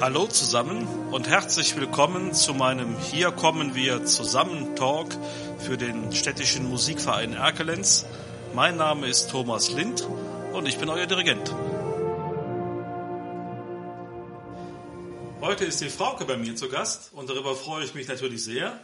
Hallo 0.00 0.26
zusammen 0.26 0.88
und 1.12 1.28
herzlich 1.28 1.76
willkommen 1.76 2.32
zu 2.32 2.54
meinem 2.54 2.98
Hier 2.98 3.32
kommen 3.32 3.74
wir 3.74 4.06
zusammen 4.06 4.74
Talk 4.74 5.14
für 5.58 5.76
den 5.76 6.10
städtischen 6.14 6.70
Musikverein 6.70 7.34
Erkelenz. 7.34 8.06
Mein 8.54 8.78
Name 8.78 9.08
ist 9.08 9.28
Thomas 9.28 9.70
Lind 9.72 10.08
und 10.54 10.66
ich 10.66 10.78
bin 10.78 10.88
euer 10.88 11.04
Dirigent. 11.04 11.54
Heute 15.42 15.66
ist 15.66 15.82
die 15.82 15.90
Frauke 15.90 16.24
bei 16.24 16.38
mir 16.38 16.56
zu 16.56 16.70
Gast 16.70 17.10
und 17.12 17.28
darüber 17.28 17.54
freue 17.54 17.84
ich 17.84 17.94
mich 17.94 18.08
natürlich 18.08 18.42
sehr. 18.42 18.80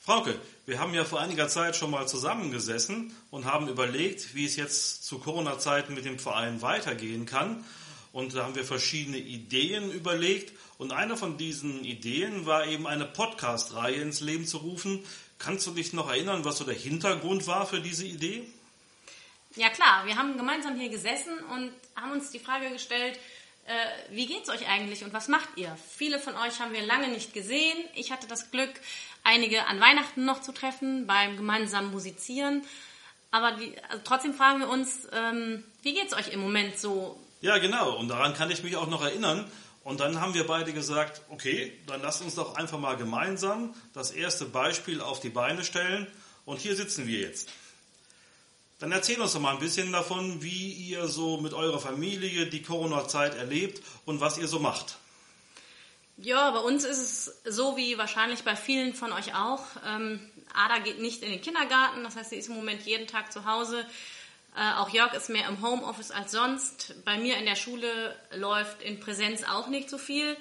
Frauke, 0.00 0.34
wir 0.64 0.78
haben 0.78 0.94
ja 0.94 1.04
vor 1.04 1.20
einiger 1.20 1.48
Zeit 1.48 1.76
schon 1.76 1.90
mal 1.90 2.08
zusammengesessen 2.08 3.12
und 3.30 3.44
haben 3.44 3.68
überlegt, 3.68 4.34
wie 4.34 4.46
es 4.46 4.56
jetzt 4.56 5.04
zu 5.04 5.18
Corona-Zeiten 5.18 5.92
mit 5.92 6.06
dem 6.06 6.18
Verein 6.18 6.62
weitergehen 6.62 7.26
kann. 7.26 7.66
Und 8.12 8.34
da 8.34 8.44
haben 8.44 8.54
wir 8.54 8.64
verschiedene 8.64 9.18
Ideen 9.18 9.92
überlegt. 9.92 10.52
Und 10.78 10.92
eine 10.92 11.16
von 11.16 11.36
diesen 11.36 11.84
Ideen 11.84 12.46
war 12.46 12.66
eben 12.66 12.86
eine 12.86 13.04
Podcast-Reihe 13.04 13.96
ins 13.96 14.20
Leben 14.20 14.46
zu 14.46 14.58
rufen. 14.58 15.04
Kannst 15.38 15.66
du 15.66 15.72
dich 15.72 15.92
noch 15.92 16.08
erinnern, 16.08 16.44
was 16.44 16.58
so 16.58 16.64
der 16.64 16.74
Hintergrund 16.74 17.46
war 17.46 17.66
für 17.66 17.80
diese 17.80 18.06
Idee? 18.06 18.48
Ja 19.56 19.70
klar, 19.70 20.06
wir 20.06 20.16
haben 20.16 20.36
gemeinsam 20.36 20.78
hier 20.78 20.88
gesessen 20.88 21.38
und 21.52 21.72
haben 21.96 22.12
uns 22.12 22.30
die 22.30 22.38
Frage 22.38 22.70
gestellt, 22.70 23.18
äh, 23.66 23.72
wie 24.10 24.32
es 24.40 24.48
euch 24.48 24.68
eigentlich 24.68 25.04
und 25.04 25.12
was 25.12 25.28
macht 25.28 25.48
ihr? 25.56 25.76
Viele 25.96 26.18
von 26.18 26.34
euch 26.36 26.60
haben 26.60 26.72
wir 26.72 26.82
lange 26.82 27.08
nicht 27.08 27.34
gesehen. 27.34 27.76
Ich 27.94 28.10
hatte 28.10 28.26
das 28.26 28.50
Glück, 28.50 28.70
einige 29.24 29.66
an 29.66 29.80
Weihnachten 29.80 30.24
noch 30.24 30.40
zu 30.40 30.52
treffen 30.52 31.06
beim 31.06 31.36
gemeinsamen 31.36 31.90
Musizieren. 31.90 32.62
Aber 33.30 33.52
die, 33.52 33.74
also 33.88 34.02
trotzdem 34.04 34.34
fragen 34.34 34.60
wir 34.60 34.68
uns, 34.68 35.06
ähm, 35.12 35.64
wie 35.82 35.98
es 36.00 36.14
euch 36.14 36.32
im 36.32 36.40
Moment 36.40 36.78
so? 36.78 37.18
Ja, 37.40 37.58
genau. 37.58 37.96
Und 37.96 38.08
daran 38.08 38.34
kann 38.34 38.50
ich 38.50 38.62
mich 38.62 38.76
auch 38.76 38.88
noch 38.88 39.02
erinnern. 39.02 39.50
Und 39.84 40.00
dann 40.00 40.20
haben 40.20 40.34
wir 40.34 40.46
beide 40.46 40.72
gesagt, 40.72 41.22
okay, 41.30 41.72
dann 41.86 42.02
lasst 42.02 42.20
uns 42.20 42.34
doch 42.34 42.56
einfach 42.56 42.78
mal 42.78 42.96
gemeinsam 42.96 43.74
das 43.94 44.10
erste 44.10 44.44
Beispiel 44.44 45.00
auf 45.00 45.20
die 45.20 45.30
Beine 45.30 45.64
stellen. 45.64 46.06
Und 46.44 46.60
hier 46.60 46.76
sitzen 46.76 47.06
wir 47.06 47.20
jetzt. 47.20 47.48
Dann 48.80 48.92
erzähl 48.92 49.20
uns 49.20 49.32
doch 49.32 49.40
mal 49.40 49.54
ein 49.54 49.60
bisschen 49.60 49.90
davon, 49.90 50.42
wie 50.42 50.72
ihr 50.72 51.08
so 51.08 51.40
mit 51.40 51.52
eurer 51.52 51.80
Familie 51.80 52.46
die 52.46 52.62
Corona-Zeit 52.62 53.34
erlebt 53.34 53.82
und 54.04 54.20
was 54.20 54.38
ihr 54.38 54.46
so 54.46 54.58
macht. 54.58 54.98
Ja, 56.16 56.50
bei 56.50 56.60
uns 56.60 56.84
ist 56.84 56.98
es 56.98 57.54
so 57.54 57.76
wie 57.76 57.96
wahrscheinlich 57.96 58.42
bei 58.42 58.56
vielen 58.56 58.94
von 58.94 59.12
euch 59.12 59.34
auch. 59.34 59.62
Ähm, 59.86 60.20
Ada 60.52 60.78
geht 60.78 61.00
nicht 61.00 61.22
in 61.22 61.30
den 61.30 61.40
Kindergarten, 61.40 62.02
das 62.02 62.16
heißt, 62.16 62.30
sie 62.30 62.36
ist 62.36 62.48
im 62.48 62.56
Moment 62.56 62.82
jeden 62.82 63.06
Tag 63.06 63.32
zu 63.32 63.44
Hause. 63.44 63.86
Äh, 64.58 64.78
auch 64.78 64.90
Jörg 64.90 65.14
ist 65.14 65.30
mehr 65.30 65.48
im 65.48 65.62
Homeoffice 65.62 66.10
als 66.10 66.32
sonst. 66.32 66.94
Bei 67.04 67.16
mir 67.16 67.36
in 67.36 67.46
der 67.46 67.56
Schule 67.56 68.14
läuft 68.34 68.82
in 68.82 68.98
Präsenz 68.98 69.44
auch 69.44 69.68
nicht 69.68 69.88
so 69.88 69.98
viel. 69.98 70.36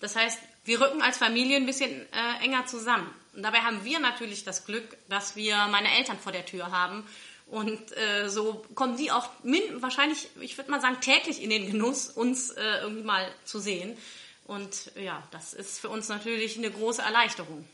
Das 0.00 0.14
heißt, 0.14 0.38
wir 0.64 0.80
rücken 0.80 1.02
als 1.02 1.18
Familie 1.18 1.56
ein 1.56 1.66
bisschen 1.66 1.90
äh, 1.90 2.44
enger 2.44 2.66
zusammen. 2.66 3.12
Und 3.34 3.42
dabei 3.42 3.58
haben 3.58 3.84
wir 3.84 3.98
natürlich 3.98 4.44
das 4.44 4.64
Glück, 4.64 4.96
dass 5.08 5.34
wir 5.34 5.56
meine 5.66 5.90
Eltern 5.96 6.18
vor 6.18 6.32
der 6.32 6.46
Tür 6.46 6.70
haben 6.70 7.04
und 7.50 7.96
äh, 7.96 8.28
so 8.28 8.62
kommen 8.74 8.96
die 8.96 9.10
auch 9.10 9.28
min 9.42 9.62
wahrscheinlich, 9.80 10.28
ich 10.40 10.56
würde 10.58 10.70
mal 10.70 10.80
sagen, 10.80 11.00
täglich 11.00 11.42
in 11.42 11.50
den 11.50 11.66
Genuss, 11.66 12.10
uns 12.10 12.50
äh, 12.50 12.80
irgendwie 12.82 13.04
mal 13.04 13.26
zu 13.44 13.58
sehen. 13.58 13.96
Und 14.44 14.92
ja, 14.96 15.22
das 15.30 15.54
ist 15.54 15.80
für 15.80 15.88
uns 15.88 16.08
natürlich 16.08 16.58
eine 16.58 16.70
große 16.70 17.02
Erleichterung. 17.02 17.66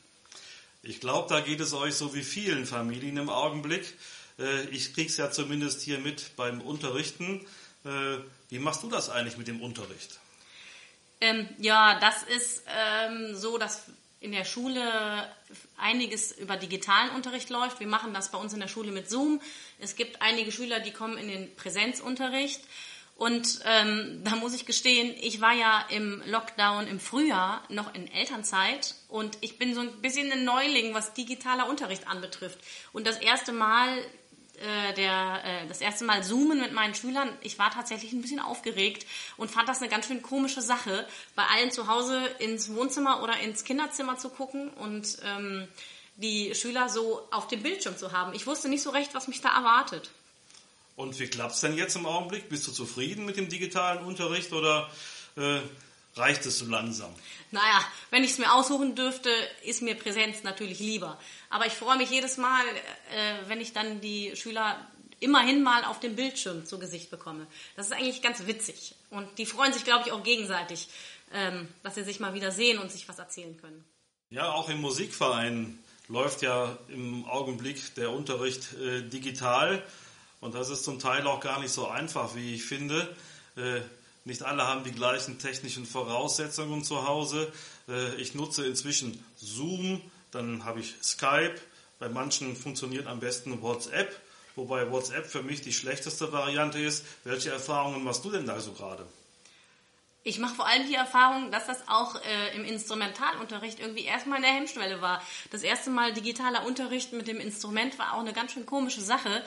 Ich 0.87 1.01
glaube, 1.01 1.29
da 1.29 1.41
geht 1.41 1.61
es 1.61 1.73
euch 1.73 1.95
so 1.95 2.15
wie 2.15 2.23
vielen 2.23 2.67
Familien 2.67 3.17
im 3.17 3.31
Augenblick. 3.31 3.95
Äh, 4.39 4.65
ich 4.69 4.93
kriege 4.95 5.09
es 5.09 5.17
ja 5.17 5.31
zumindest 5.31 5.83
hier 5.83 5.99
mit 5.99 6.37
beim 6.37 6.61
Unterrichten. 6.61 7.47
Äh, 7.85 8.19
wie 8.51 8.59
machst 8.59 8.83
du 8.83 8.89
das 8.89 9.09
eigentlich 9.09 9.39
mit 9.39 9.49
dem 9.49 9.63
Unterricht? 9.63 10.21
Ähm, 11.21 11.49
ja, 11.59 11.99
das 12.01 12.23
ist 12.23 12.65
ähm, 12.69 13.35
so, 13.35 13.57
dass 13.57 13.85
in 14.21 14.33
der 14.33 14.45
Schule 14.45 15.29
einiges 15.77 16.33
über 16.33 16.57
digitalen 16.57 17.11
Unterricht 17.11 17.51
läuft. 17.51 17.81
Wir 17.81 17.87
machen 17.87 18.15
das 18.15 18.31
bei 18.31 18.39
uns 18.39 18.53
in 18.53 18.61
der 18.61 18.69
Schule 18.69 18.91
mit 18.91 19.11
Zoom. 19.11 19.41
Es 19.79 19.97
gibt 19.97 20.23
einige 20.23 20.51
Schüler, 20.51 20.81
die 20.81 20.93
kommen 20.93 21.19
in 21.19 21.29
den 21.29 21.55
Präsenzunterricht. 21.57 22.61
Und 23.17 23.61
ähm, 23.65 24.23
da 24.25 24.35
muss 24.35 24.55
ich 24.55 24.67
gestehen, 24.67 25.15
ich 25.21 25.41
war 25.41 25.53
ja 25.53 25.87
im 25.91 26.21
Lockdown 26.27 26.89
im 26.89 26.99
Frühjahr 26.99 27.63
noch 27.69 27.95
in 27.95 28.11
Elternzeit 28.11 28.97
und 29.09 29.39
ich 29.41 29.57
bin 29.57 29.73
so 29.73 29.83
ein 29.83 30.03
bisschen 30.03 30.33
ein 30.33 30.45
Neuling, 30.45 30.95
was 30.95 31.15
digitaler 31.15 31.69
Unterricht 31.69 32.09
anbetrifft. 32.09 32.59
Und 32.93 33.07
das 33.07 33.19
erste 33.19 33.53
Mal 33.53 33.99
äh, 34.57 34.95
der, 34.95 35.43
äh, 35.45 35.67
das 35.69 35.81
erste 35.81 36.05
Mal 36.05 36.23
Zoomen 36.23 36.61
mit 36.61 36.73
meinen 36.73 36.95
Schülern, 36.95 37.29
ich 37.43 37.59
war 37.59 37.71
tatsächlich 37.71 38.13
ein 38.13 38.23
bisschen 38.23 38.41
aufgeregt 38.41 39.07
und 39.37 39.51
fand 39.51 39.69
das 39.69 39.81
eine 39.81 39.91
ganz 39.91 40.07
schön 40.07 40.23
komische 40.23 40.63
Sache, 40.63 41.07
bei 41.35 41.45
allen 41.45 41.71
zu 41.71 41.89
Hause 41.89 42.21
ins 42.39 42.73
Wohnzimmer 42.73 43.23
oder 43.23 43.39
ins 43.41 43.65
Kinderzimmer 43.65 44.17
zu 44.17 44.29
gucken 44.29 44.71
und 44.71 45.19
ähm, 45.25 45.69
die 46.17 46.55
Schüler 46.55 46.89
so 46.89 47.27
auf 47.31 47.49
dem 47.49 47.63
Bildschirm 47.63 47.97
zu 47.97 48.13
haben. 48.13 48.33
Ich 48.35 48.47
wusste 48.47 48.69
nicht 48.69 48.83
so 48.83 48.91
recht, 48.91 49.15
was 49.15 49.29
mich 49.29 49.41
da 49.41 49.55
erwartet. 49.55 50.11
Und 50.97 51.19
wie 51.19 51.27
klappt 51.27 51.55
es 51.55 51.61
denn 51.61 51.77
jetzt 51.77 51.97
im 51.97 52.07
Augenblick? 52.07 52.49
Bist 52.49 52.67
du 52.67 52.73
zufrieden 52.73 53.25
mit 53.25 53.37
dem 53.37 53.49
digitalen 53.49 54.05
Unterricht 54.05 54.53
oder 54.53 54.91
äh, 55.37 55.61
reicht 56.15 56.47
es 56.47 56.59
so 56.59 56.67
langsam? 56.67 57.13
Naja, 57.51 57.85
wenn 58.11 58.23
ich 58.23 58.33
es 58.33 58.39
mir 58.39 58.53
aussuchen 58.53 58.95
dürfte, 58.95 59.31
ist 59.65 59.83
mir 59.83 59.97
Präsenz 59.97 60.43
natürlich 60.45 60.79
lieber. 60.79 61.19
Aber 61.51 61.67
ich 61.67 61.73
freue 61.73 61.97
mich 61.99 62.11
jedes 62.11 62.37
Mal, 62.37 62.65
äh, 63.13 63.49
wenn 63.49 63.61
ich 63.61 63.73
dann 63.73 64.01
die 64.01 64.37
Schüler 64.37 64.87
immerhin 65.21 65.63
mal 65.63 65.85
auf 65.85 66.01
dem 66.01 66.17
Bildschirm 66.17 66.67
zu 66.67 66.79
Gesicht 66.79 67.11
bekomme. 67.11 67.47
Das 67.77 67.87
ist 67.87 67.93
eigentlich 67.93 68.23
ganz 68.23 68.47
witzig. 68.47 68.95
Und 69.11 69.39
die 69.39 69.47
freuen 69.47 69.73
sich, 69.73 69.85
glaube 69.85 70.05
ich, 70.07 70.13
auch 70.13 70.23
gegenseitig, 70.23 70.89
ähm, 71.33 71.69
dass 71.83 71.95
sie 71.95 72.05
sich 72.05 72.21
mal 72.21 72.35
wieder 72.35 72.51
sehen 72.51 72.79
und 72.79 72.93
sich 72.93 73.09
was 73.09 73.19
erzählen 73.19 73.57
können. 73.57 73.85
Ja, 74.31 74.53
auch 74.53 74.69
im 74.69 74.81
Musikverein 74.81 75.79
läuft 76.09 76.43
ja 76.43 76.79
im 76.89 77.25
Augenblick 77.25 77.95
der 77.95 78.11
Unterricht 78.11 78.75
äh, 78.75 79.03
digital. 79.03 79.83
Und 80.45 80.55
das 80.55 80.69
ist 80.69 80.85
zum 80.85 80.99
Teil 80.99 81.27
auch 81.27 81.41
gar 81.41 81.59
nicht 81.59 81.73
so 81.73 81.89
einfach, 81.89 82.35
wie 82.35 82.55
ich 82.55 82.65
finde. 82.65 83.09
Äh, 83.57 83.81
nicht 84.27 84.43
alle 84.43 84.67
haben 84.67 84.85
die 84.85 84.93
gleichen 84.93 85.39
technischen 85.39 85.87
Voraussetzungen 85.87 86.85
zu 86.85 87.09
Hause. 87.09 87.51
Äh, 87.89 88.17
ich 88.17 88.35
nutze 88.35 88.67
inzwischen 88.67 89.25
Zoom, 89.39 90.03
dann 90.33 90.67
habe 90.67 90.81
ich 90.81 90.97
Skype. 91.03 91.55
Bei 91.99 92.11
manchen 92.11 92.57
funktioniert 92.57 93.07
am 93.07 93.21
besten 93.21 93.63
WhatsApp, 93.63 94.15
wobei 94.55 94.91
WhatsApp 94.91 95.25
für 95.25 95.43
mich 95.43 95.63
die 95.63 95.73
schlechteste 95.73 96.31
Variante 96.31 96.79
ist. 96.79 97.07
Welche 97.25 97.51
Erfahrungen 97.51 98.05
machst 98.05 98.23
du 98.23 98.31
denn 98.31 98.45
da 98.45 98.61
so 98.61 98.73
gerade? 98.73 99.07
Ich 100.25 100.39
mache 100.39 100.57
vor 100.57 100.67
allem 100.67 100.87
die 100.87 100.95
Erfahrung, 100.95 101.53
dass 101.53 101.67
das 101.67 101.89
auch 101.89 102.17
äh, 102.17 102.55
im 102.55 102.67
Instrumentalunterricht 102.67 103.81
irgendwie 103.81 104.05
erstmal 104.05 104.45
eine 104.45 104.49
Hemmschwelle 104.49 105.01
war. 105.01 105.23
Das 105.53 105.63
erste 105.63 105.89
Mal 105.89 106.13
digitaler 106.13 106.67
Unterricht 106.67 107.15
mit 107.15 107.29
dem 107.29 107.41
Instrument 107.41 107.99
war 107.99 108.13
auch 108.13 108.21
eine 108.21 108.35
ganz 108.35 108.53
schön 108.53 108.67
komische 108.67 109.01
Sache. 109.01 109.43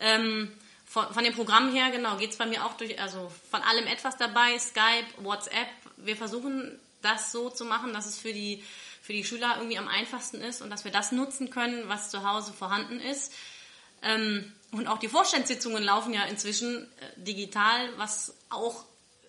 Ähm, 0.00 0.52
von, 0.84 1.12
von 1.14 1.24
dem 1.24 1.34
Programm 1.34 1.72
her, 1.72 1.90
genau, 1.90 2.16
geht 2.18 2.32
es 2.32 2.36
bei 2.36 2.44
mir 2.44 2.66
auch 2.66 2.76
durch, 2.76 3.00
also 3.00 3.32
von 3.50 3.62
allem 3.62 3.86
etwas 3.86 4.18
dabei, 4.18 4.58
Skype, 4.58 5.06
WhatsApp. 5.18 5.68
Wir 5.96 6.16
versuchen 6.16 6.78
das 7.00 7.32
so 7.32 7.48
zu 7.48 7.64
machen, 7.64 7.92
dass 7.92 8.06
es 8.06 8.18
für 8.18 8.32
die, 8.32 8.62
für 9.00 9.12
die 9.14 9.24
Schüler 9.24 9.54
irgendwie 9.56 9.78
am 9.78 9.88
einfachsten 9.88 10.42
ist 10.42 10.60
und 10.60 10.70
dass 10.70 10.84
wir 10.84 10.92
das 10.92 11.10
nutzen 11.10 11.50
können, 11.50 11.88
was 11.88 12.10
zu 12.10 12.28
Hause 12.28 12.52
vorhanden 12.52 13.00
ist. 13.00 13.32
Ähm, 14.02 14.52
und 14.70 14.86
auch 14.86 14.98
die 14.98 15.08
Vorstandssitzungen 15.08 15.82
laufen 15.82 16.12
ja 16.12 16.24
inzwischen 16.24 16.82
äh, 16.82 16.86
digital, 17.16 17.88
was 17.96 18.34
auch, 18.50 18.84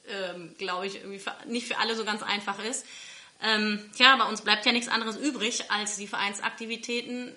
ähm, 0.08 0.56
glaube 0.58 0.88
ich, 0.88 0.96
irgendwie 0.96 1.20
für, 1.20 1.36
nicht 1.48 1.68
für 1.68 1.78
alle 1.78 1.96
so 1.96 2.04
ganz 2.04 2.24
einfach 2.24 2.64
ist. 2.64 2.86
Ähm, 3.42 3.90
tja, 3.96 4.16
bei 4.16 4.26
uns 4.26 4.42
bleibt 4.42 4.66
ja 4.66 4.72
nichts 4.72 4.88
anderes 4.88 5.18
übrig, 5.18 5.70
als 5.72 5.98
die 5.98 6.08
Vereinsaktivitäten 6.08 7.36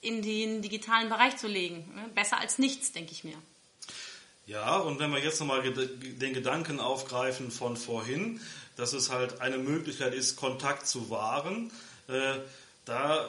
in 0.00 0.22
den 0.22 0.62
digitalen 0.62 1.08
Bereich 1.08 1.36
zu 1.36 1.46
legen. 1.46 1.92
Ne? 1.94 2.10
Besser 2.14 2.38
als 2.38 2.58
nichts, 2.58 2.92
denke 2.92 3.12
ich 3.12 3.24
mir. 3.24 3.36
Ja, 4.46 4.78
und 4.78 4.98
wenn 4.98 5.10
wir 5.12 5.22
jetzt 5.22 5.38
nochmal 5.40 5.62
den 5.62 6.34
Gedanken 6.34 6.80
aufgreifen 6.80 7.50
von 7.50 7.76
vorhin, 7.76 8.40
dass 8.76 8.92
es 8.92 9.10
halt 9.10 9.40
eine 9.40 9.58
Möglichkeit 9.58 10.14
ist, 10.14 10.36
Kontakt 10.36 10.86
zu 10.86 11.10
wahren, 11.10 11.70
äh, 12.08 12.38
da 12.84 13.28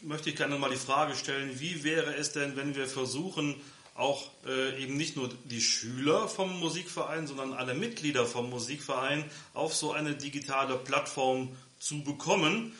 möchte 0.00 0.30
ich 0.30 0.36
gerne 0.36 0.58
mal 0.58 0.70
die 0.70 0.76
Frage 0.76 1.14
stellen, 1.14 1.60
wie 1.60 1.84
wäre 1.84 2.14
es 2.16 2.32
denn, 2.32 2.56
wenn 2.56 2.74
wir 2.74 2.86
versuchen, 2.86 3.54
auch 3.94 4.30
äh, 4.46 4.82
eben 4.82 4.96
nicht 4.96 5.16
nur 5.16 5.30
die 5.44 5.60
Schüler 5.60 6.26
vom 6.28 6.58
Musikverein, 6.58 7.26
sondern 7.26 7.52
alle 7.52 7.74
Mitglieder 7.74 8.26
vom 8.26 8.50
Musikverein 8.50 9.30
auf 9.54 9.76
so 9.76 9.92
eine 9.92 10.14
digitale 10.14 10.76
Plattform 10.76 11.54
zu 11.78 12.02
bekommen. 12.02 12.72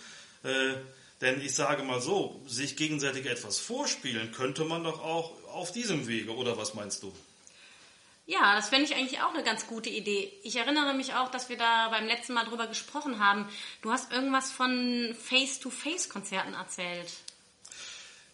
Äh, 0.42 0.74
denn 1.22 1.40
ich 1.40 1.54
sage 1.54 1.82
mal 1.84 2.00
so, 2.00 2.42
sich 2.46 2.76
gegenseitig 2.76 3.26
etwas 3.26 3.58
vorspielen 3.58 4.32
könnte 4.32 4.64
man 4.64 4.84
doch 4.84 5.02
auch 5.02 5.32
auf 5.54 5.72
diesem 5.72 6.06
Wege, 6.08 6.34
oder 6.34 6.58
was 6.58 6.74
meinst 6.74 7.02
du? 7.02 7.12
Ja, 8.26 8.54
das 8.54 8.68
fände 8.68 8.84
ich 8.84 8.94
eigentlich 8.94 9.20
auch 9.20 9.34
eine 9.34 9.42
ganz 9.42 9.66
gute 9.66 9.90
Idee. 9.90 10.32
Ich 10.42 10.56
erinnere 10.56 10.94
mich 10.94 11.14
auch, 11.14 11.30
dass 11.30 11.48
wir 11.48 11.56
da 11.56 11.88
beim 11.88 12.06
letzten 12.06 12.34
Mal 12.34 12.44
drüber 12.44 12.66
gesprochen 12.66 13.18
haben. 13.18 13.48
Du 13.82 13.90
hast 13.90 14.12
irgendwas 14.12 14.52
von 14.52 15.14
Face-to-Face-Konzerten 15.20 16.54
erzählt. 16.54 17.12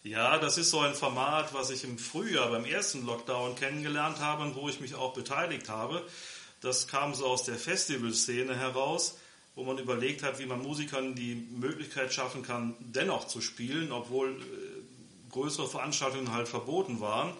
Ja, 0.03 0.37
das 0.37 0.57
ist 0.57 0.69
so 0.69 0.79
ein 0.79 0.93
Format, 0.95 1.53
was 1.53 1.71
ich 1.71 1.83
im 1.83 1.99
Frühjahr 1.99 2.49
beim 2.49 2.65
ersten 2.65 3.05
Lockdown 3.05 3.55
kennengelernt 3.55 4.19
habe 4.19 4.43
und 4.43 4.55
wo 4.55 4.69
ich 4.69 4.79
mich 4.79 4.95
auch 4.95 5.13
beteiligt 5.13 5.69
habe. 5.69 6.07
Das 6.61 6.87
kam 6.87 7.13
so 7.13 7.25
aus 7.25 7.43
der 7.43 7.55
Festivalszene 7.55 8.55
heraus, 8.55 9.17
wo 9.59 9.65
man 9.65 9.77
überlegt 9.77 10.23
hat, 10.23 10.39
wie 10.39 10.45
man 10.45 10.61
Musikern 10.61 11.15
die 11.15 11.35
Möglichkeit 11.35 12.13
schaffen 12.13 12.43
kann, 12.43 12.75
dennoch 12.79 13.27
zu 13.27 13.41
spielen, 13.41 13.91
obwohl 13.91 14.29
äh, 14.29 15.29
größere 15.31 15.67
Veranstaltungen 15.67 16.31
halt 16.31 16.47
verboten 16.47 17.01
waren. 17.01 17.33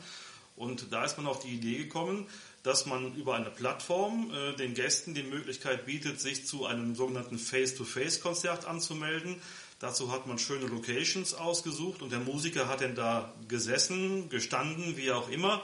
Und 0.58 0.92
da 0.92 1.06
ist 1.06 1.16
man 1.16 1.28
auf 1.28 1.40
die 1.40 1.56
Idee 1.56 1.78
gekommen, 1.78 2.28
dass 2.62 2.86
man 2.86 3.16
über 3.16 3.36
eine 3.36 3.50
Plattform 3.50 4.34
äh, 4.34 4.54
den 4.58 4.74
Gästen 4.74 5.14
die 5.14 5.24
Möglichkeit 5.24 5.86
bietet, 5.86 6.20
sich 6.20 6.46
zu 6.46 6.66
einem 6.66 6.94
sogenannten 6.94 7.40
Face-to-Face-Konzert 7.40 8.66
anzumelden. 8.66 9.38
Dazu 9.80 10.12
hat 10.12 10.28
man 10.28 10.38
schöne 10.40 10.66
Locations 10.66 11.34
ausgesucht 11.34 12.02
und 12.02 12.12
der 12.12 12.20
Musiker 12.20 12.68
hat 12.68 12.82
dann 12.82 12.96
da 12.96 13.34
gesessen, 13.48 14.28
gestanden, 14.28 14.98
wie 14.98 15.14
auch 15.14 15.30
immer 15.30 15.62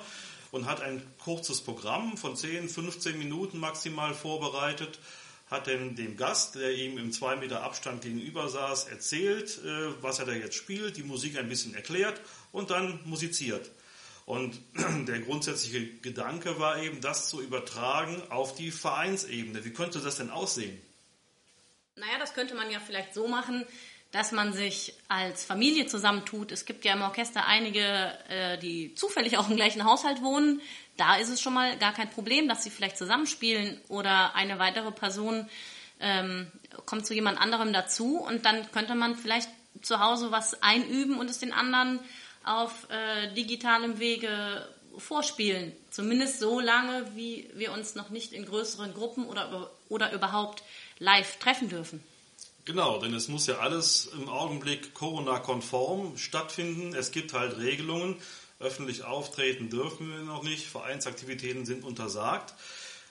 und 0.52 0.68
hat 0.68 0.80
ein 0.80 1.04
kurzes 1.22 1.60
Programm 1.60 2.16
von 2.16 2.38
10, 2.38 2.70
15 2.70 3.18
Minuten 3.18 3.60
maximal 3.60 4.14
vorbereitet, 4.14 5.00
hat 5.48 5.68
dann 5.68 5.96
dem 5.96 6.18
Gast, 6.18 6.56
der 6.56 6.72
ihm 6.72 6.98
im 6.98 7.12
2 7.12 7.36
Meter 7.38 7.64
Abstand 7.64 8.02
gegenüber 8.02 8.50
saß, 8.50 8.86
erzählt, 8.86 9.60
äh, 9.64 10.02
was 10.02 10.20
er 10.20 10.26
da 10.26 10.34
jetzt 10.34 10.56
spielt, 10.56 10.98
die 10.98 11.04
Musik 11.04 11.38
ein 11.38 11.50
bisschen 11.50 11.76
erklärt 11.76 12.20
und 12.52 12.72
dann 12.72 13.00
musiziert. 13.06 13.70
Und 14.26 14.60
der 15.08 15.20
grundsätzliche 15.20 15.86
Gedanke 15.98 16.60
war 16.60 16.82
eben, 16.82 17.00
das 17.00 17.30
zu 17.30 17.42
übertragen 17.42 18.22
auf 18.30 18.56
die 18.56 18.72
Vereinsebene. 18.72 19.64
Wie 19.64 19.74
könnte 19.74 20.00
das 20.00 20.18
denn 20.18 20.32
aussehen? 20.32 20.82
Naja, 21.96 22.18
das 22.20 22.34
könnte 22.34 22.56
man 22.56 22.70
ja 22.72 22.80
vielleicht 22.80 23.14
so 23.14 23.28
machen, 23.28 23.66
dass 24.16 24.32
man 24.32 24.54
sich 24.54 24.94
als 25.10 25.44
Familie 25.44 25.88
zusammentut. 25.88 26.54
Es 26.54 26.64
gibt 26.64 26.86
ja 26.86 26.94
im 26.94 27.02
Orchester 27.02 27.46
einige, 27.48 28.18
äh, 28.30 28.58
die 28.58 28.96
zufällig 28.96 29.38
auch 29.38 29.50
im 29.50 29.58
gleichen 29.58 29.84
Haushalt 29.84 30.22
wohnen. 30.22 30.62
Da 30.96 31.18
ist 31.18 31.28
es 31.28 31.42
schon 31.42 31.54
mal 31.54 31.78
gar 31.80 31.92
kein 31.92 32.10
Problem, 32.10 32.48
dass 32.48 32.64
sie 32.64 32.70
vielleicht 32.70 32.98
zusammenspielen 32.98 33.78
oder 33.90 34.34
eine 34.34 34.58
weitere 34.58 34.92
Person 34.94 35.50
ähm, 36.00 36.50
kommt 36.86 37.06
zu 37.06 37.14
jemand 37.14 37.42
anderem 37.42 37.74
dazu 37.74 38.16
und 38.18 38.46
dann 38.46 38.72
könnte 38.72 38.96
man 38.96 39.18
vielleicht 39.18 39.50
zu 39.82 40.00
Hause 40.00 40.32
was 40.32 40.64
einüben 40.64 41.20
und 41.20 41.30
es 41.30 41.40
den 41.40 41.52
anderen 41.52 42.00
auf 42.46 42.88
äh, 42.90 43.34
digitalem 43.34 44.00
Wege 44.00 44.66
vorspielen. 44.98 45.74
Zumindest 45.90 46.40
so 46.40 46.62
lange, 46.62 47.06
wie 47.16 47.50
wir 47.54 47.74
uns 47.74 47.96
noch 47.96 48.12
nicht 48.12 48.32
in 48.32 48.46
größeren 48.46 48.94
Gruppen 48.94 49.26
oder, 49.26 49.72
oder 49.90 50.14
überhaupt 50.14 50.64
live 51.00 51.38
treffen 51.40 51.68
dürfen. 51.68 52.02
Genau, 52.66 52.98
denn 52.98 53.14
es 53.14 53.28
muss 53.28 53.46
ja 53.46 53.60
alles 53.60 54.08
im 54.08 54.28
Augenblick 54.28 54.96
Corona-konform 54.96 56.18
stattfinden. 56.18 56.96
Es 56.96 57.12
gibt 57.12 57.34
halt 57.34 57.58
Regelungen. 57.58 58.16
Öffentlich 58.60 59.04
auftreten 59.04 59.70
dürfen 59.70 60.10
wir 60.10 60.24
noch 60.24 60.42
nicht. 60.42 60.66
Vereinsaktivitäten 60.66 61.68
sind 61.68 61.84
untersagt. 61.84 62.56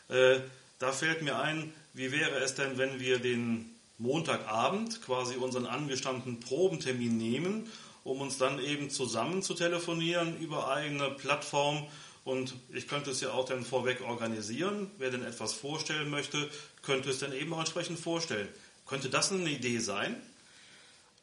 Äh, 0.09 0.41
da 0.81 0.91
fällt 0.91 1.23
mir 1.23 1.39
ein, 1.39 1.73
wie 1.93 2.11
wäre 2.11 2.41
es 2.41 2.56
denn, 2.56 2.79
wenn 2.79 2.99
wir 2.99 3.21
den 3.21 3.71
Montagabend 3.99 5.01
quasi 5.03 5.37
unseren 5.37 5.67
angestammten 5.67 6.41
Probentermin 6.41 7.17
nehmen, 7.17 7.71
um 8.03 8.21
uns 8.23 8.39
dann 8.39 8.59
eben 8.59 8.91
zusammen 8.91 9.41
zu 9.43 9.55
telefonieren 9.55 10.37
über 10.41 10.69
eigene 10.69 11.11
Plattform. 11.11 11.87
Und 12.25 12.55
ich 12.73 12.89
könnte 12.89 13.12
es 13.12 13.21
ja 13.21 13.31
auch 13.31 13.45
dann 13.45 13.65
vorweg 13.65 14.01
organisieren. 14.01 14.91
Wer 14.99 15.12
denn 15.12 15.23
etwas 15.25 15.53
vorstellen 15.53 16.11
möchte, 16.11 16.51
könnte 16.83 17.11
es 17.11 17.21
dann 17.21 17.33
eben 17.33 17.53
auch 17.55 17.61
entsprechend 17.61 18.01
vorstellen. 18.01 18.49
Könnte 18.86 19.08
das 19.08 19.32
eine 19.32 19.50
Idee 19.50 19.78
sein? 19.78 20.14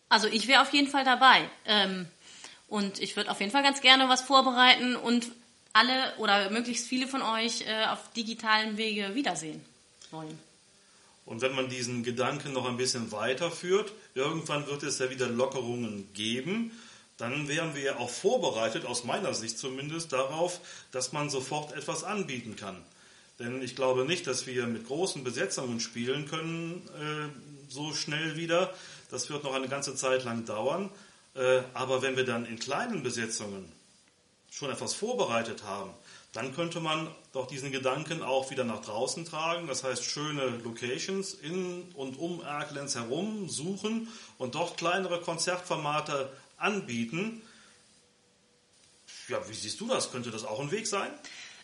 Also 0.10 0.28
ich 0.28 0.48
wäre 0.48 0.62
auf 0.62 0.74
jeden 0.74 0.88
Fall 0.88 1.06
dabei. 1.06 1.50
Ähm, 1.66 2.08
und 2.68 3.00
ich 3.00 3.16
würde 3.16 3.32
auf 3.32 3.40
jeden 3.40 3.52
Fall 3.52 3.64
ganz 3.64 3.82
gerne 3.82 4.10
was 4.10 4.22
vorbereiten 4.22 4.96
und 4.96 5.32
alle 5.74 6.14
oder 6.18 6.50
möglichst 6.50 6.88
viele 6.88 7.08
von 7.08 7.22
euch 7.22 7.62
äh, 7.68 7.86
auf 7.86 8.12
digitalen 8.14 8.78
Wege 8.78 9.16
wiedersehen 9.16 9.64
wollen. 10.10 10.38
Und 11.26 11.42
wenn 11.42 11.56
man 11.56 11.70
diesen 11.70 12.04
Gedanken 12.04 12.54
noch 12.54 12.68
ein 12.68 12.78
bisschen 12.78 13.12
weiterführt, 13.12 13.94
irgendwann 14.16 14.68
wird 14.68 14.84
es 14.84 15.00
ja 15.00 15.10
wieder 15.10 15.28
Lockerungen 15.28 16.12
geben, 16.14 16.72
dann 17.18 17.48
wären 17.48 17.76
wir 17.76 17.82
ja 17.84 17.98
auch 17.98 18.10
vorbereitet, 18.10 18.86
aus 18.86 19.04
meiner 19.04 19.34
Sicht 19.34 19.60
zumindest, 19.60 20.12
darauf, 20.12 20.60
dass 20.92 21.12
man 21.12 21.30
sofort 21.30 21.74
etwas 21.74 22.04
anbieten 22.04 22.56
kann. 22.56 22.84
Denn 23.42 23.62
ich 23.62 23.76
glaube 23.76 24.06
nicht, 24.06 24.28
dass 24.28 24.46
wir 24.48 24.68
mit 24.68 24.88
großen 24.88 25.24
Besetzungen 25.24 25.80
spielen 25.80 26.28
können, 26.28 26.88
äh, 27.00 27.72
so 27.72 27.94
schnell 27.94 28.36
wieder. 28.36 28.74
Das 29.10 29.30
wird 29.30 29.44
noch 29.44 29.54
eine 29.54 29.68
ganze 29.68 29.96
Zeit 29.96 30.24
lang 30.24 30.46
dauern. 30.46 30.90
Äh, 31.36 31.62
aber 31.74 32.02
wenn 32.02 32.16
wir 32.16 32.26
dann 32.26 32.46
in 32.46 32.60
kleinen 32.60 33.04
Besetzungen 33.04 33.72
schon 34.52 34.70
etwas 34.70 34.94
vorbereitet 34.94 35.64
haben, 35.64 35.92
dann 36.34 36.54
könnte 36.56 36.80
man 36.80 37.14
doch 37.34 37.48
diesen 37.48 37.72
Gedanken 37.72 38.22
auch 38.22 38.52
wieder 38.52 38.64
nach 38.64 38.82
draußen 38.82 39.26
tragen. 39.26 39.68
Das 39.68 39.84
heißt, 39.84 40.04
schöne 40.04 40.48
Locations 40.64 41.34
in 41.34 41.84
und 41.94 42.18
um 42.18 42.42
Erkelenz 42.42 42.96
herum 42.96 43.50
suchen 43.50 44.08
und 44.38 44.56
dort 44.56 44.78
kleinere 44.78 45.20
Konzertformate 45.20 46.32
anbieten. 46.58 47.42
Ja, 49.28 49.40
wie 49.48 49.54
siehst 49.54 49.80
du 49.80 49.88
das? 49.88 50.12
Könnte 50.12 50.32
das 50.32 50.46
auch 50.46 50.60
ein 50.60 50.72
Weg 50.72 50.88
sein? 50.88 51.12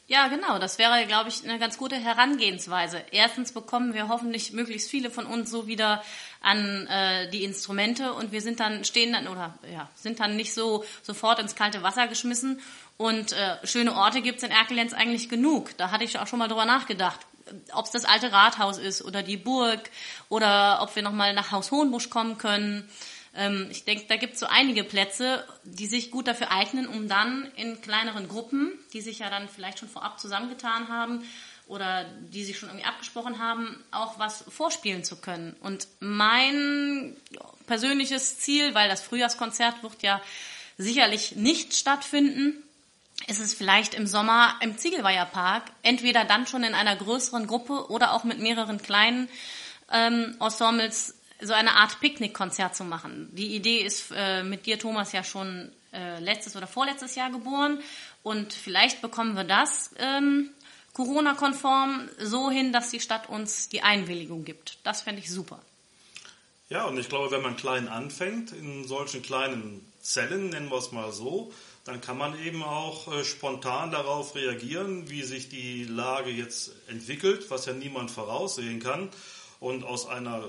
Ja, 0.10 0.30
genau. 0.30 0.58
Das 0.58 0.78
wäre, 0.78 1.06
glaube 1.06 1.28
ich, 1.28 1.44
eine 1.44 1.60
ganz 1.60 1.78
gute 1.78 1.98
Herangehensweise. 1.98 3.04
Erstens 3.12 3.52
bekommen 3.52 3.94
wir 3.94 4.08
hoffentlich 4.08 4.54
möglichst 4.54 4.90
viele 4.90 5.12
von 5.12 5.26
uns 5.26 5.52
so 5.52 5.68
wieder 5.68 6.02
an 6.40 6.88
äh, 6.88 7.30
die 7.30 7.44
Instrumente 7.44 8.14
und 8.14 8.32
wir 8.32 8.42
sind 8.42 8.62
dann 8.62 8.86
stehen 8.86 9.12
dann 9.12 9.28
oder 9.28 9.60
ja 9.70 9.90
sind 9.96 10.22
dann 10.22 10.38
nicht 10.38 10.54
so 10.54 10.86
sofort 11.02 11.40
ins 11.40 11.56
kalte 11.56 11.84
Wasser 11.84 12.08
geschmissen. 12.08 12.62
Und 12.96 13.34
äh, 13.34 13.58
schöne 13.66 13.96
Orte 13.96 14.22
gibt's 14.22 14.44
in 14.44 14.52
Erkelenz 14.52 14.94
eigentlich 14.94 15.28
genug. 15.28 15.76
Da 15.78 15.92
hatte 15.92 16.06
ich 16.06 16.18
auch 16.18 16.28
schon 16.28 16.40
mal 16.40 16.48
drüber 16.48 16.66
nachgedacht 16.66 17.20
ob 17.72 17.86
es 17.86 17.92
das 17.92 18.04
alte 18.04 18.34
Rathaus 18.34 18.78
ist 18.78 19.02
oder 19.04 19.24
die 19.24 19.38
Burg 19.38 19.90
oder 20.28 20.80
ob 20.82 20.94
wir 20.96 21.04
nochmal 21.04 21.34
nach 21.34 21.52
Haus 21.52 21.72
Hohenbusch 21.72 22.10
kommen 22.10 22.38
können. 22.38 22.90
Ähm, 23.38 23.68
ich 23.70 23.86
denke, 23.86 24.06
da 24.10 24.18
gibt 24.18 24.34
es 24.34 24.40
so 24.40 24.48
einige 24.48 24.84
Plätze, 24.84 25.46
die 25.64 25.86
sich 25.86 26.12
gut 26.12 26.28
dafür 26.28 26.52
eignen, 26.52 26.88
um 26.88 27.08
dann 27.08 27.50
in 27.56 27.80
kleineren 27.82 28.28
Gruppen, 28.28 28.74
die 28.94 29.02
sich 29.02 29.20
ja 29.20 29.30
dann 29.30 29.48
vielleicht 29.48 29.80
schon 29.80 29.90
vorab 29.90 30.20
zusammengetan 30.20 30.90
haben 30.90 31.24
oder 31.68 32.06
die 32.32 32.44
sich 32.44 32.58
schon 32.58 32.70
irgendwie 32.70 32.88
abgesprochen 32.88 33.40
haben, 33.40 33.84
auch 33.92 34.18
was 34.20 34.44
vorspielen 34.50 35.04
zu 35.04 35.18
können. 35.18 35.56
Und 35.62 35.88
mein 36.00 37.16
persönliches 37.68 38.40
Ziel, 38.40 38.74
weil 38.74 38.90
das 38.90 39.02
Frühjahrskonzert 39.02 39.84
wird 39.84 40.02
ja 40.02 40.22
sicherlich 40.78 41.36
nicht 41.36 41.76
stattfinden, 41.76 42.64
ist 43.28 43.40
es 43.40 43.54
vielleicht 43.54 43.94
im 43.94 44.08
Sommer 44.08 44.56
im 44.62 44.78
Ziegelweiher 44.78 45.26
Park, 45.26 45.64
entweder 45.84 46.24
dann 46.24 46.48
schon 46.48 46.64
in 46.64 46.74
einer 46.74 46.96
größeren 46.96 47.48
Gruppe 47.48 47.90
oder 47.90 48.14
auch 48.14 48.24
mit 48.24 48.40
mehreren 48.40 48.82
kleinen 48.82 49.28
ähm, 49.92 50.36
Ensembles 50.40 51.17
so 51.42 51.54
eine 51.54 51.74
Art 51.76 52.00
Picknickkonzert 52.00 52.76
zu 52.76 52.84
machen. 52.84 53.30
Die 53.34 53.56
Idee 53.56 53.82
ist 53.82 54.12
äh, 54.16 54.44
mit 54.44 54.66
dir, 54.66 54.80
Thomas, 54.80 55.12
ja 55.12 55.24
schon 55.24 55.72
äh, 55.94 56.20
letztes 56.20 56.56
oder 56.56 56.68
vorletztes 56.68 57.16
Jahr 57.16 57.32
geboren. 57.32 57.80
Und 58.24 58.54
vielleicht 58.54 59.02
bekommen 59.02 59.36
wir 59.36 59.44
das 59.44 59.92
ähm, 59.98 60.50
Corona-konform 60.94 62.10
so 62.20 62.50
hin, 62.50 62.74
dass 62.74 62.90
die 62.90 63.00
Stadt 63.00 63.30
uns 63.30 63.70
die 63.70 63.82
Einwilligung 63.82 64.46
gibt. 64.46 64.80
Das 64.84 65.02
fände 65.02 65.22
ich 65.22 65.32
super. 65.32 65.62
Ja, 66.70 66.86
und 66.86 66.98
ich 66.98 67.08
glaube, 67.08 67.32
wenn 67.32 67.42
man 67.42 67.56
klein 67.56 67.88
anfängt, 67.88 68.52
in 68.52 68.86
solchen 68.86 69.22
kleinen 69.22 69.90
Zellen, 70.02 70.50
nennen 70.50 70.70
wir 70.70 70.78
es 70.78 70.92
mal 70.92 71.12
so, 71.14 71.54
dann 71.86 72.02
kann 72.02 72.18
man 72.18 72.38
eben 72.44 72.64
auch 72.64 73.14
äh, 73.14 73.24
spontan 73.24 73.92
darauf 73.92 74.36
reagieren, 74.36 75.10
wie 75.10 75.24
sich 75.24 75.48
die 75.48 75.86
Lage 75.86 76.30
jetzt 76.30 76.72
entwickelt, 76.88 77.50
was 77.50 77.66
ja 77.66 77.74
niemand 77.74 78.12
voraussehen 78.12 78.82
kann. 78.82 79.10
Und 79.62 79.86
aus 79.86 80.08
einer 80.08 80.44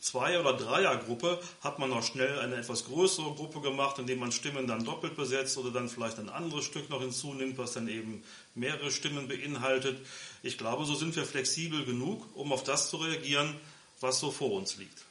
Zwei- 0.00 0.38
oder 0.38 0.52
Dreiergruppe 0.52 1.40
hat 1.62 1.78
man 1.78 1.90
noch 1.90 2.02
schnell 2.02 2.38
eine 2.38 2.56
etwas 2.56 2.84
größere 2.84 3.34
Gruppe 3.34 3.60
gemacht, 3.60 3.98
indem 3.98 4.20
man 4.20 4.32
Stimmen 4.32 4.66
dann 4.66 4.84
doppelt 4.84 5.16
besetzt 5.16 5.56
oder 5.58 5.70
dann 5.70 5.88
vielleicht 5.88 6.18
ein 6.18 6.28
anderes 6.28 6.64
Stück 6.64 6.90
noch 6.90 7.00
hinzunimmt, 7.00 7.58
was 7.58 7.72
dann 7.72 7.88
eben 7.88 8.22
mehrere 8.54 8.90
Stimmen 8.90 9.28
beinhaltet. 9.28 9.98
Ich 10.42 10.58
glaube, 10.58 10.84
so 10.84 10.94
sind 10.94 11.16
wir 11.16 11.24
flexibel 11.24 11.84
genug, 11.84 12.26
um 12.34 12.52
auf 12.52 12.62
das 12.62 12.90
zu 12.90 12.98
reagieren, 12.98 13.54
was 14.00 14.20
so 14.20 14.30
vor 14.30 14.52
uns 14.52 14.76
liegt. 14.76 15.04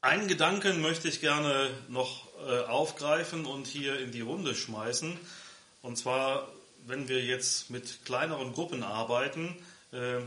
Einen 0.00 0.28
Gedanken 0.28 0.80
möchte 0.80 1.08
ich 1.08 1.20
gerne 1.20 1.70
noch 1.88 2.28
äh, 2.46 2.60
aufgreifen 2.66 3.46
und 3.46 3.66
hier 3.66 3.98
in 3.98 4.12
die 4.12 4.20
Runde 4.20 4.54
schmeißen. 4.54 5.18
Und 5.82 5.98
zwar, 5.98 6.48
wenn 6.86 7.08
wir 7.08 7.24
jetzt 7.24 7.68
mit 7.70 8.04
kleineren 8.04 8.52
Gruppen 8.52 8.82
arbeiten, 8.84 9.56
äh, 9.92 10.20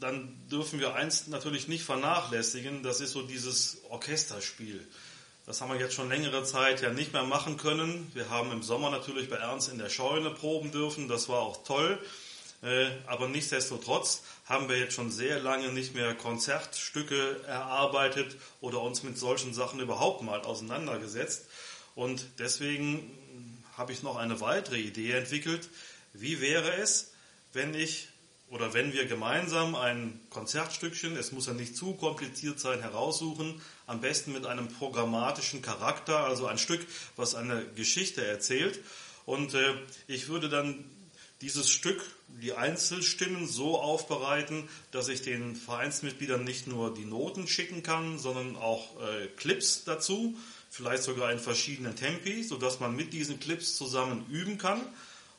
dann 0.00 0.36
dürfen 0.50 0.80
wir 0.80 0.94
eins 0.94 1.26
natürlich 1.26 1.68
nicht 1.68 1.84
vernachlässigen, 1.84 2.82
das 2.82 3.00
ist 3.00 3.12
so 3.12 3.22
dieses 3.22 3.78
Orchesterspiel. 3.90 4.86
Das 5.46 5.60
haben 5.60 5.72
wir 5.72 5.80
jetzt 5.80 5.94
schon 5.94 6.08
längere 6.08 6.44
Zeit 6.44 6.80
ja 6.80 6.90
nicht 6.90 7.12
mehr 7.12 7.24
machen 7.24 7.56
können. 7.56 8.10
Wir 8.14 8.30
haben 8.30 8.52
im 8.52 8.62
Sommer 8.62 8.90
natürlich 8.90 9.28
bei 9.28 9.36
Ernst 9.36 9.68
in 9.68 9.78
der 9.78 9.88
Scheune 9.88 10.30
proben 10.30 10.70
dürfen, 10.72 11.08
das 11.08 11.28
war 11.28 11.40
auch 11.40 11.64
toll. 11.64 11.98
Äh, 12.62 12.90
aber 13.06 13.28
nichtsdestotrotz 13.28 14.22
haben 14.44 14.68
wir 14.68 14.78
jetzt 14.78 14.92
schon 14.94 15.10
sehr 15.10 15.40
lange 15.40 15.72
nicht 15.72 15.94
mehr 15.94 16.14
Konzertstücke 16.14 17.42
erarbeitet 17.46 18.36
oder 18.60 18.82
uns 18.82 19.02
mit 19.02 19.16
solchen 19.16 19.54
Sachen 19.54 19.80
überhaupt 19.80 20.22
mal 20.22 20.40
auseinandergesetzt. 20.42 21.46
Und 21.94 22.24
deswegen 22.38 23.10
habe 23.76 23.92
ich 23.92 24.02
noch 24.02 24.16
eine 24.16 24.40
weitere 24.40 24.78
Idee 24.78 25.12
entwickelt. 25.12 25.68
Wie 26.12 26.40
wäre 26.40 26.74
es, 26.74 27.12
wenn 27.52 27.74
ich 27.74 28.08
oder 28.50 28.74
wenn 28.74 28.92
wir 28.92 29.06
gemeinsam 29.06 29.76
ein 29.76 30.20
Konzertstückchen, 30.28 31.16
es 31.16 31.30
muss 31.30 31.46
ja 31.46 31.52
nicht 31.52 31.76
zu 31.76 31.94
kompliziert 31.94 32.58
sein, 32.58 32.80
heraussuchen, 32.80 33.60
am 33.86 34.00
besten 34.00 34.32
mit 34.32 34.44
einem 34.44 34.68
programmatischen 34.68 35.62
Charakter, 35.62 36.24
also 36.24 36.46
ein 36.46 36.58
Stück, 36.58 36.84
was 37.16 37.36
eine 37.36 37.64
Geschichte 37.76 38.26
erzählt. 38.26 38.80
Und 39.24 39.54
äh, 39.54 39.74
ich 40.08 40.28
würde 40.28 40.48
dann 40.48 40.84
dieses 41.40 41.70
Stück, 41.70 42.02
die 42.42 42.52
Einzelstimmen 42.52 43.46
so 43.46 43.78
aufbereiten, 43.78 44.68
dass 44.90 45.08
ich 45.08 45.22
den 45.22 45.54
Vereinsmitgliedern 45.54 46.42
nicht 46.42 46.66
nur 46.66 46.92
die 46.92 47.04
Noten 47.04 47.46
schicken 47.46 47.84
kann, 47.84 48.18
sondern 48.18 48.56
auch 48.56 49.00
äh, 49.00 49.28
Clips 49.36 49.84
dazu, 49.84 50.36
vielleicht 50.70 51.04
sogar 51.04 51.30
in 51.30 51.38
verschiedenen 51.38 51.94
Tempi, 51.94 52.42
sodass 52.42 52.80
man 52.80 52.96
mit 52.96 53.12
diesen 53.12 53.38
Clips 53.38 53.76
zusammen 53.76 54.26
üben 54.28 54.58
kann 54.58 54.80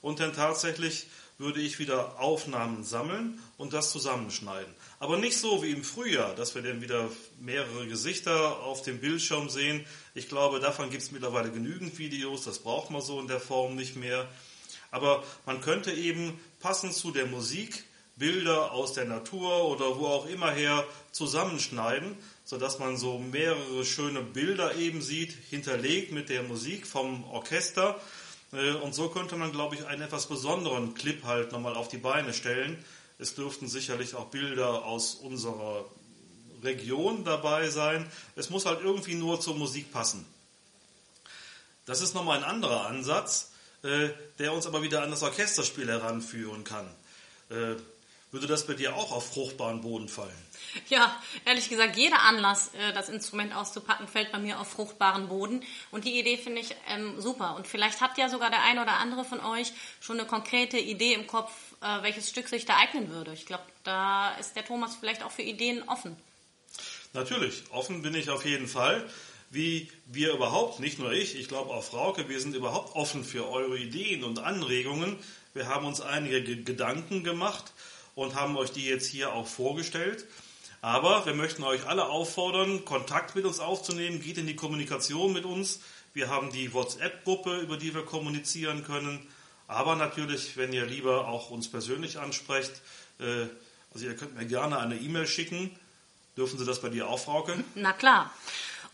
und 0.01 0.19
dann 0.19 0.33
tatsächlich 0.33 1.07
würde 1.41 1.59
ich 1.59 1.79
wieder 1.79 2.19
Aufnahmen 2.21 2.83
sammeln 2.83 3.41
und 3.57 3.73
das 3.73 3.91
zusammenschneiden. 3.91 4.73
Aber 4.99 5.17
nicht 5.17 5.37
so 5.37 5.61
wie 5.63 5.71
im 5.71 5.83
Frühjahr, 5.83 6.33
dass 6.35 6.55
wir 6.55 6.61
dann 6.61 6.81
wieder 6.81 7.09
mehrere 7.39 7.87
Gesichter 7.87 8.61
auf 8.61 8.83
dem 8.83 8.99
Bildschirm 8.99 9.49
sehen. 9.49 9.85
Ich 10.15 10.29
glaube, 10.29 10.59
davon 10.59 10.89
gibt 10.89 11.03
es 11.03 11.11
mittlerweile 11.11 11.51
genügend 11.51 11.97
Videos, 11.97 12.45
das 12.45 12.59
braucht 12.59 12.91
man 12.91 13.01
so 13.01 13.19
in 13.19 13.27
der 13.27 13.39
Form 13.39 13.75
nicht 13.75 13.95
mehr. 13.95 14.27
Aber 14.91 15.23
man 15.45 15.61
könnte 15.61 15.91
eben 15.91 16.39
passend 16.59 16.93
zu 16.93 17.11
der 17.11 17.25
Musik 17.25 17.83
Bilder 18.17 18.71
aus 18.71 18.93
der 18.93 19.05
Natur 19.05 19.65
oder 19.65 19.97
wo 19.97 20.05
auch 20.05 20.27
immer 20.27 20.51
her 20.51 20.85
zusammenschneiden, 21.11 22.15
sodass 22.45 22.77
man 22.77 22.97
so 22.97 23.17
mehrere 23.17 23.83
schöne 23.83 24.21
Bilder 24.21 24.75
eben 24.75 25.01
sieht, 25.01 25.33
hinterlegt 25.49 26.11
mit 26.11 26.29
der 26.29 26.43
Musik 26.43 26.85
vom 26.85 27.23
Orchester 27.23 27.99
und 28.51 28.93
so 28.93 29.09
könnte 29.09 29.37
man, 29.37 29.51
glaube 29.51 29.75
ich, 29.75 29.85
einen 29.85 30.01
etwas 30.01 30.27
besonderen 30.27 30.93
Clip 30.93 31.23
halt 31.23 31.51
nochmal 31.51 31.75
auf 31.75 31.87
die 31.87 31.97
Beine 31.97 32.33
stellen. 32.33 32.83
Es 33.17 33.35
dürften 33.35 33.67
sicherlich 33.67 34.15
auch 34.15 34.27
Bilder 34.27 34.83
aus 34.83 35.15
unserer 35.15 35.85
Region 36.63 37.23
dabei 37.23 37.69
sein. 37.69 38.09
Es 38.35 38.49
muss 38.49 38.65
halt 38.65 38.81
irgendwie 38.81 39.15
nur 39.15 39.39
zur 39.39 39.55
Musik 39.55 39.91
passen. 39.91 40.25
Das 41.85 42.01
ist 42.01 42.13
nochmal 42.13 42.37
ein 42.39 42.43
anderer 42.43 42.87
Ansatz, 42.87 43.51
äh, 43.83 44.09
der 44.37 44.53
uns 44.53 44.67
aber 44.67 44.81
wieder 44.81 45.01
an 45.01 45.11
das 45.11 45.23
Orchesterspiel 45.23 45.87
heranführen 45.87 46.63
kann. 46.63 46.87
Würde 48.31 48.47
das 48.47 48.65
bei 48.65 48.75
dir 48.75 48.95
auch 48.95 49.11
auf 49.11 49.33
fruchtbaren 49.33 49.81
Boden 49.81 50.07
fallen? 50.07 50.31
Ja, 50.87 51.21
ehrlich 51.43 51.67
gesagt, 51.67 51.97
jeder 51.97 52.21
Anlass, 52.21 52.71
äh, 52.73 52.93
das 52.93 53.09
Instrument 53.09 53.53
auszupacken, 53.53 54.07
fällt 54.07 54.31
bei 54.31 54.39
mir 54.39 54.61
auf 54.61 54.69
fruchtbaren 54.69 55.27
Boden. 55.27 55.61
Und 55.91 56.05
die 56.05 56.17
Idee 56.17 56.37
finde 56.37 56.61
ich 56.61 56.73
ähm, 56.87 57.19
super. 57.19 57.57
Und 57.57 57.67
vielleicht 57.67 57.99
hat 57.99 58.17
ja 58.17 58.29
sogar 58.29 58.49
der 58.49 58.63
eine 58.63 58.81
oder 58.81 58.93
andere 58.93 59.25
von 59.25 59.41
euch 59.41 59.73
schon 59.99 60.17
eine 60.17 60.27
konkrete 60.27 60.77
Idee 60.77 61.13
im 61.13 61.27
Kopf, 61.27 61.51
äh, 61.81 62.03
welches 62.03 62.29
Stück 62.29 62.47
sich 62.47 62.65
da 62.65 62.77
eignen 62.77 63.09
würde. 63.09 63.33
Ich 63.33 63.45
glaube, 63.45 63.63
da 63.83 64.33
ist 64.35 64.55
der 64.55 64.63
Thomas 64.63 64.95
vielleicht 64.97 65.23
auch 65.23 65.31
für 65.31 65.41
Ideen 65.41 65.83
offen. 65.89 66.15
Natürlich, 67.11 67.63
offen 67.71 68.01
bin 68.01 68.15
ich 68.15 68.29
auf 68.29 68.45
jeden 68.45 68.69
Fall. 68.69 69.09
Wie 69.49 69.91
wir 70.05 70.31
überhaupt, 70.31 70.79
nicht 70.79 70.99
nur 70.99 71.11
ich, 71.11 71.35
ich 71.35 71.49
glaube 71.49 71.71
auch 71.71 71.83
Frauke, 71.83 72.29
wir 72.29 72.39
sind 72.39 72.55
überhaupt 72.55 72.95
offen 72.95 73.25
für 73.25 73.49
eure 73.49 73.77
Ideen 73.77 74.23
und 74.23 74.39
Anregungen. 74.39 75.19
Wir 75.53 75.67
haben 75.67 75.85
uns 75.85 75.99
einige 75.99 76.63
Gedanken 76.63 77.25
gemacht 77.25 77.73
und 78.15 78.35
haben 78.35 78.57
euch 78.57 78.71
die 78.71 78.85
jetzt 78.85 79.07
hier 79.07 79.33
auch 79.33 79.47
vorgestellt. 79.47 80.25
Aber 80.81 81.25
wir 81.25 81.35
möchten 81.35 81.63
euch 81.63 81.85
alle 81.87 82.07
auffordern, 82.07 82.85
Kontakt 82.85 83.35
mit 83.35 83.45
uns 83.45 83.59
aufzunehmen, 83.59 84.19
geht 84.19 84.37
in 84.37 84.47
die 84.47 84.55
Kommunikation 84.55 85.31
mit 85.31 85.45
uns. 85.45 85.79
Wir 86.13 86.29
haben 86.29 86.51
die 86.51 86.73
WhatsApp-Gruppe, 86.73 87.59
über 87.59 87.77
die 87.77 87.93
wir 87.93 88.03
kommunizieren 88.03 88.83
können. 88.83 89.25
Aber 89.67 89.95
natürlich, 89.95 90.57
wenn 90.57 90.73
ihr 90.73 90.85
lieber 90.85 91.27
auch 91.27 91.51
uns 91.51 91.69
persönlich 91.69 92.19
ansprecht, 92.19 92.71
äh, 93.19 93.45
also 93.93 94.05
ihr 94.05 94.15
könnt 94.15 94.35
mir 94.35 94.45
gerne 94.45 94.79
eine 94.79 94.95
E-Mail 94.95 95.27
schicken. 95.27 95.71
Dürfen 96.35 96.57
Sie 96.57 96.65
das 96.65 96.81
bei 96.81 96.89
dir 96.89 97.07
auch, 97.07 97.19
Frauke? 97.19 97.63
Na 97.75 97.93
klar. 97.93 98.33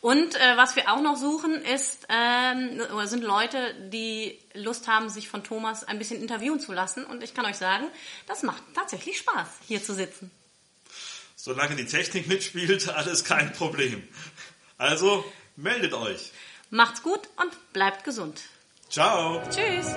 Und 0.01 0.35
äh, 0.35 0.57
was 0.57 0.75
wir 0.75 0.91
auch 0.91 1.01
noch 1.01 1.15
suchen, 1.15 1.55
ist, 1.55 2.05
ähm, 2.09 2.81
sind 3.05 3.23
Leute, 3.23 3.73
die 3.91 4.37
Lust 4.53 4.87
haben, 4.87 5.09
sich 5.09 5.27
von 5.27 5.43
Thomas 5.43 5.83
ein 5.83 5.97
bisschen 5.97 6.21
interviewen 6.21 6.59
zu 6.59 6.71
lassen. 6.71 7.03
Und 7.03 7.23
ich 7.23 7.33
kann 7.33 7.45
euch 7.45 7.57
sagen, 7.57 7.87
das 8.27 8.43
macht 8.43 8.61
tatsächlich 8.75 9.17
Spaß, 9.17 9.47
hier 9.67 9.83
zu 9.83 9.93
sitzen. 9.93 10.29
Solange 11.35 11.75
die 11.75 11.85
Technik 11.85 12.27
mitspielt, 12.27 12.89
alles 12.95 13.23
kein 13.23 13.51
Problem. 13.53 14.07
Also 14.77 15.25
meldet 15.55 15.93
euch. 15.93 16.31
Macht's 16.69 17.01
gut 17.01 17.21
und 17.37 17.73
bleibt 17.73 18.03
gesund. 18.03 18.41
Ciao. 18.89 19.41
Tschüss. 19.49 19.95